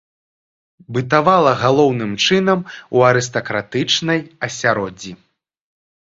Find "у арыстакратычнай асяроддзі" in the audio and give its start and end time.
2.99-5.13